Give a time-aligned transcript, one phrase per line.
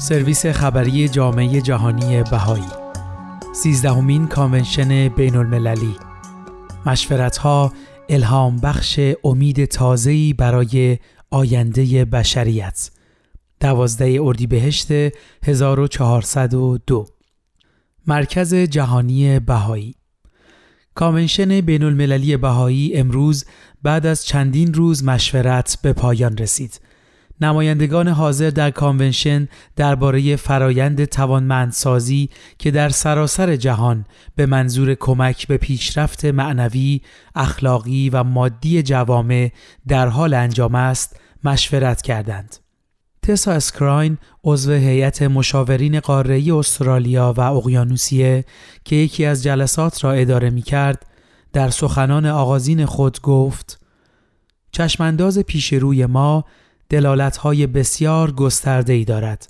[0.00, 2.64] سرویس خبری جامعه جهانی بهایی.
[3.54, 5.96] سیزدهمین کانونشن بین المللی
[6.86, 7.72] مشورت ها
[8.08, 10.98] الهام بخش امید تازه‌ای برای
[11.30, 12.90] آینده بشریت.
[13.60, 14.88] دوازده اردیبهشت
[15.46, 17.06] 1402
[18.06, 19.94] مرکز جهانی بهایی.
[20.94, 23.44] کانونشن بین المللی بهایی امروز
[23.82, 26.80] بعد از چندین روز مشورت به پایان رسید.
[27.40, 34.04] نمایندگان حاضر در کانونشن درباره فرایند توانمندسازی که در سراسر جهان
[34.36, 37.00] به منظور کمک به پیشرفت معنوی،
[37.34, 39.52] اخلاقی و مادی جوامع
[39.88, 42.56] در حال انجام است، مشورت کردند.
[43.22, 48.44] تسا اسکراین عضو هیئت مشاورین قاره‌ای استرالیا و اقیانوسیه
[48.84, 51.06] که یکی از جلسات را اداره می کرد
[51.52, 53.80] در سخنان آغازین خود گفت
[54.72, 56.44] چشمانداز پیش روی ما
[57.40, 59.48] های بسیار گسترده ای دارد.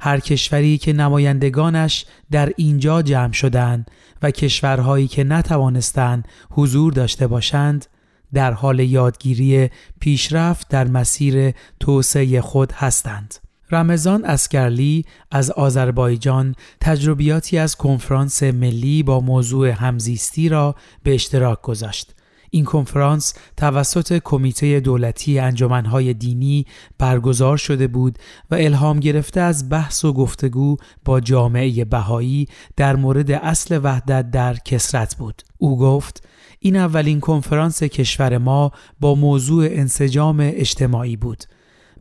[0.00, 3.90] هر کشوری که نمایندگانش در اینجا جمع شدند
[4.22, 7.86] و کشورهایی که نتوانستند حضور داشته باشند
[8.34, 13.34] در حال یادگیری پیشرفت در مسیر توسعه خود هستند.
[13.70, 22.15] رمضان اسکرلی از آذربایجان تجربیاتی از کنفرانس ملی با موضوع همزیستی را به اشتراک گذاشت.
[22.56, 26.66] این کنفرانس توسط کمیته دولتی انجمنهای دینی
[26.98, 28.18] برگزار شده بود
[28.50, 34.54] و الهام گرفته از بحث و گفتگو با جامعه بهایی در مورد اصل وحدت در
[34.54, 35.42] کسرت بود.
[35.58, 41.44] او گفت این اولین کنفرانس کشور ما با موضوع انسجام اجتماعی بود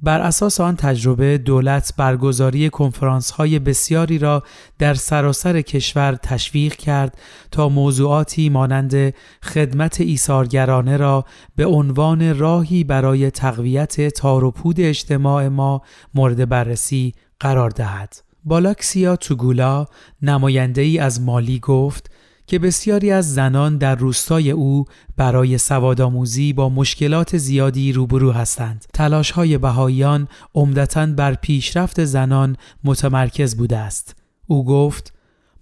[0.04, 4.44] بر اساس آن تجربه دولت برگزاری کنفرانس های بسیاری را
[4.80, 7.18] در سراسر کشور تشویق کرد
[7.52, 15.82] تا موضوعاتی مانند خدمت ایثارگرانه را به عنوان راهی برای تقویت تاروپود اجتماع ما
[16.14, 18.16] مورد بررسی قرار دهد.
[18.44, 19.86] بالاکسیا توگولا
[20.22, 22.12] نماینده ای از مالی گفت
[22.47, 24.85] که بسیاری از زنان در روستای او
[25.17, 28.85] برای سوادآموزی با مشکلات زیادی روبرو هستند.
[28.94, 34.16] تلاش های بهاییان عمدتا بر پیشرفت زنان متمرکز بوده است.
[34.47, 35.13] او گفت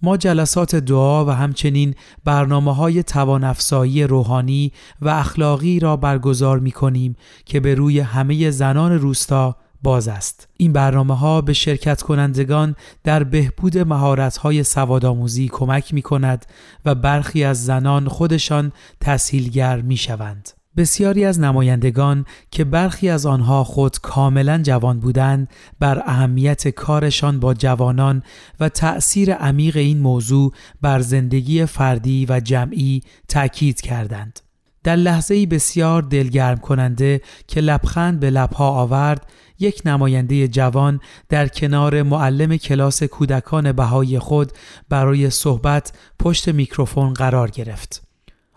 [0.02, 7.16] ما جلسات دعا و همچنین برنامه های توانافزایی روحانی و اخلاقی را برگزار می کنیم
[7.44, 10.48] که به روی همه زنان روستا باز است.
[10.56, 16.46] این برنامه ها به شرکت کنندگان در بهبود مهارت های سوادآموزی کمک می کند
[16.84, 20.50] و برخی از زنان خودشان تسهیلگر می شوند.
[20.76, 25.48] بسیاری از نمایندگان که برخی از آنها خود کاملا جوان بودند
[25.80, 28.22] بر اهمیت کارشان با جوانان
[28.60, 30.52] و تأثیر عمیق این موضوع
[30.82, 34.40] بر زندگی فردی و جمعی تأکید کردند.
[34.84, 39.26] در لحظه بسیار دلگرم کننده که لبخند به لبها آورد
[39.58, 44.52] یک نماینده جوان در کنار معلم کلاس کودکان بهای خود
[44.88, 48.02] برای صحبت پشت میکروفون قرار گرفت.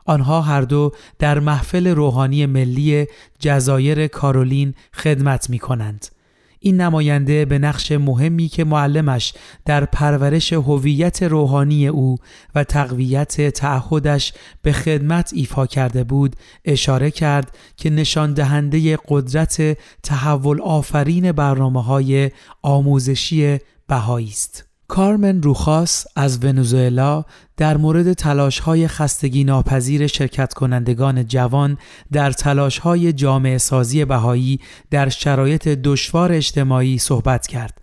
[0.06, 3.08] آنها هر دو در محفل روحانی ملی
[3.40, 6.17] جزایر کارولین خدمت می کنند.
[6.60, 9.34] این نماینده به نقش مهمی که معلمش
[9.66, 12.18] در پرورش هویت روحانی او
[12.56, 16.36] و تقویت تعهدش به خدمت ایفا کرده بود
[16.66, 22.32] اشاره کرد که نشان دهنده قدرت تحول آفرین برنامه های
[22.62, 23.58] آموزشی
[23.88, 24.67] بهایی است.
[24.88, 27.26] کارمن روخاس از ونزوئلا
[27.58, 31.78] در مورد تلاش های خستگی ناپذیر شرکت کنندگان جوان
[32.12, 34.60] در تلاش های جامعه سازی بهایی
[34.92, 37.82] در شرایط دشوار اجتماعی صحبت کرد.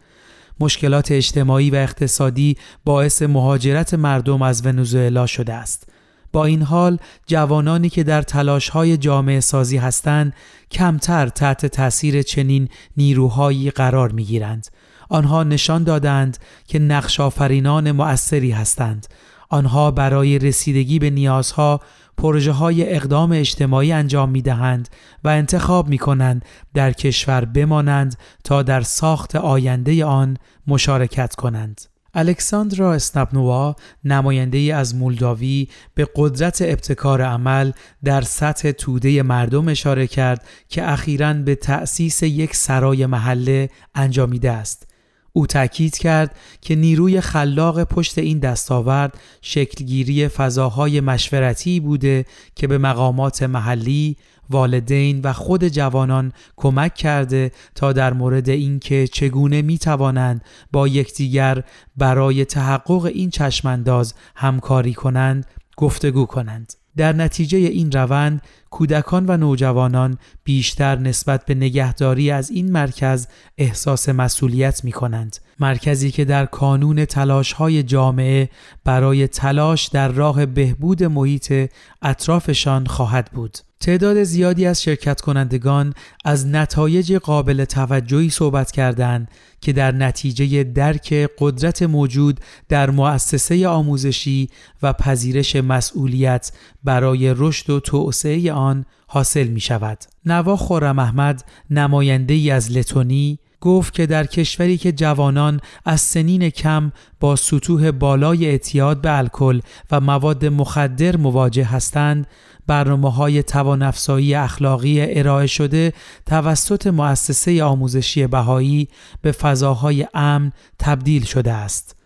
[0.61, 5.89] مشکلات اجتماعی و اقتصادی باعث مهاجرت مردم از ونزوئلا شده است.
[6.33, 10.35] با این حال جوانانی که در تلاش های جامعه سازی هستند
[10.71, 14.69] کمتر تحت تاثیر چنین نیروهایی قرار می گیرند.
[15.09, 19.07] آنها نشان دادند که نقش آفرینان مؤثری هستند.
[19.49, 21.81] آنها برای رسیدگی به نیازها
[22.17, 24.89] پروژه های اقدام اجتماعی انجام می دهند
[25.25, 30.37] و انتخاب می کنند در کشور بمانند تا در ساخت آینده آن
[30.67, 31.81] مشارکت کنند.
[32.15, 37.73] الکساندرا اسنپنوا نماینده ای از مولداوی به قدرت ابتکار عمل
[38.05, 44.94] در سطح توده مردم اشاره کرد که اخیراً به تأسیس یک سرای محله انجامیده است.
[45.37, 52.79] او تاکید کرد که نیروی خلاق پشت این دستاورد شکلگیری فضاهای مشورتی بوده که به
[52.79, 54.17] مقامات محلی،
[54.51, 61.65] والدین و خود جوانان کمک کرده تا در مورد اینکه چگونه می توانند با یکدیگر
[61.97, 65.47] برای تحقق این چشمانداز همکاری کنند
[65.77, 66.73] گفتگو کنند.
[66.96, 73.26] در نتیجه این روند کودکان و نوجوانان بیشتر نسبت به نگهداری از این مرکز
[73.58, 75.37] احساس مسئولیت می کنند.
[75.61, 78.49] مرکزی که در کانون تلاش های جامعه
[78.85, 81.70] برای تلاش در راه بهبود محیط
[82.02, 83.58] اطرافشان خواهد بود.
[83.85, 85.95] تعداد زیادی از شرکت کنندگان
[86.25, 89.29] از نتایج قابل توجهی صحبت کردند
[89.61, 94.49] که در نتیجه درک قدرت موجود در مؤسسه آموزشی
[94.83, 96.53] و پذیرش مسئولیت
[96.85, 99.99] برای رشد و توسعه آن حاصل می شود.
[100.27, 106.50] نوا خورم احمد نماینده ای از لتونی گفت که در کشوری که جوانان از سنین
[106.50, 112.26] کم با سطوح بالای اعتیاد به الکل و مواد مخدر مواجه هستند
[112.66, 115.93] برنامه های توانافزایی اخلاقی ارائه شده
[116.26, 118.88] توسط مؤسسه آموزشی بهایی
[119.22, 121.96] به فضاهای امن تبدیل شده است.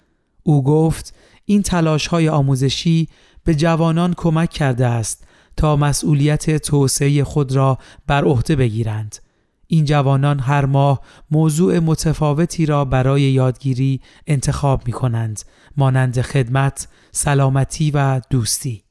[0.43, 1.15] او گفت
[1.45, 3.09] این تلاش های آموزشی
[3.45, 5.25] به جوانان کمک کرده است
[5.57, 9.28] تا مسئولیت توسعه خود را بر عهده بگیرند.
[9.71, 11.01] این جوانان هر ماه
[11.31, 15.43] موضوع متفاوتی را برای یادگیری انتخاب می کنند
[15.77, 18.83] مانند خدمت، سلامتی و دوستی.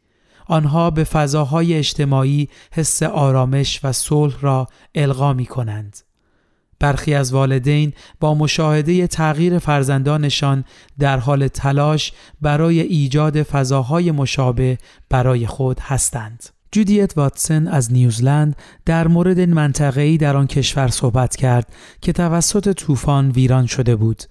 [0.47, 5.97] آنها به فضاهای اجتماعی حس آرامش و صلح را القا می کنند.
[6.79, 10.63] برخی از والدین با مشاهده تغییر فرزندانشان
[10.99, 14.77] در حال تلاش برای ایجاد فضاهای مشابه
[15.09, 16.56] برای خود هستند.
[16.71, 18.55] جودیت واتسن از نیوزلند
[18.85, 24.23] در مورد منطقه‌ای در آن کشور صحبت کرد که توسط طوفان ویران شده بود.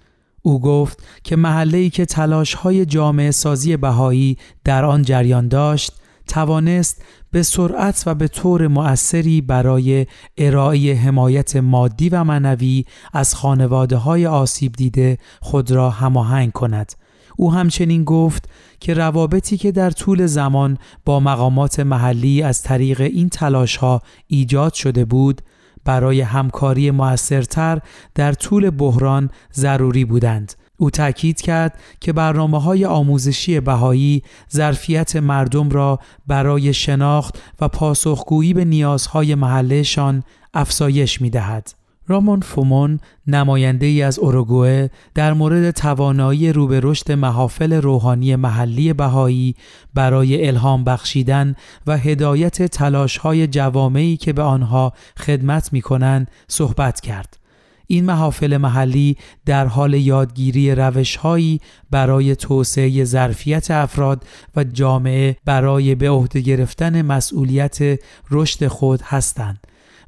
[0.42, 5.92] او گفت که محله‌ای که تلاش‌های جامعه سازی بهایی در آن جریان داشت،
[6.28, 10.06] توانست به سرعت و به طور مؤثری برای
[10.38, 16.92] ارائه حمایت مادی و معنوی از خانواده های آسیب دیده خود را هماهنگ کند.
[17.36, 18.48] او همچنین گفت
[18.80, 24.74] که روابطی که در طول زمان با مقامات محلی از طریق این تلاش ها ایجاد
[24.74, 25.42] شده بود
[25.84, 27.80] برای همکاری موثرتر
[28.14, 34.22] در طول بحران ضروری بودند او تاکید کرد که برنامه های آموزشی بهایی
[34.52, 40.22] ظرفیت مردم را برای شناخت و پاسخگویی به نیازهای محلهشان
[40.54, 41.85] افزایش می دهد.
[42.08, 48.92] رامون فومون نماینده ای از اوروگوئه در مورد توانایی رو به رشد محافل روحانی محلی
[48.92, 49.54] بهایی
[49.94, 51.54] برای الهام بخشیدن
[51.86, 57.38] و هدایت تلاش های جوامعی که به آنها خدمت می کنند صحبت کرد.
[57.86, 59.16] این محافل محلی
[59.46, 61.60] در حال یادگیری روشهایی
[61.90, 64.24] برای توسعه ظرفیت افراد
[64.56, 67.78] و جامعه برای به عهده گرفتن مسئولیت
[68.30, 69.65] رشد خود هستند.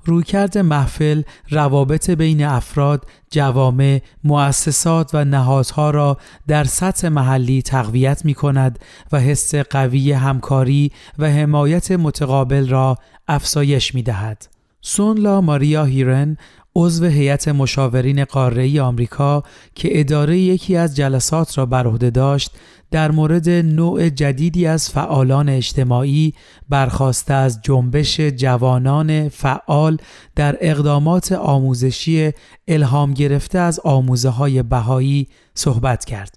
[0.08, 8.34] رویکرد محفل روابط بین افراد، جوامع، مؤسسات و نهادها را در سطح محلی تقویت می
[8.34, 8.78] کند
[9.12, 12.96] و حس قوی همکاری و حمایت متقابل را
[13.28, 14.48] افزایش می دهد.
[14.80, 16.36] سونلا ماریا هیرن
[16.80, 19.42] عضو هیئت مشاورین قاره آمریکا
[19.74, 22.50] که اداره یکی از جلسات را بر عهده داشت
[22.90, 26.34] در مورد نوع جدیدی از فعالان اجتماعی
[26.68, 29.98] برخواسته از جنبش جوانان فعال
[30.36, 32.30] در اقدامات آموزشی
[32.68, 36.34] الهام گرفته از آموزه های بهایی صحبت کرد.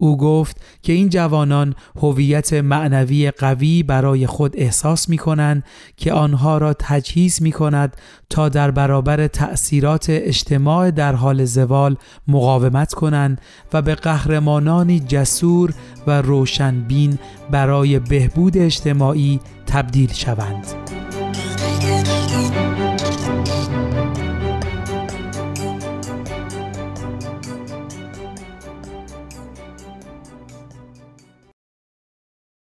[0.00, 5.64] او گفت که این جوانان هویت معنوی قوی برای خود احساس می کنند
[5.96, 7.96] که آنها را تجهیز می کند
[8.30, 11.96] تا در برابر تأثیرات اجتماع در حال زوال
[12.28, 13.40] مقاومت کنند
[13.72, 15.74] و به قهرمانانی جسور
[16.06, 17.18] و روشنبین
[17.50, 20.79] برای بهبود اجتماعی تبدیل شوند.